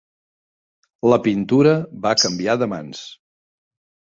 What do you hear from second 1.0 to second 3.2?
La pintura va canviar de mans.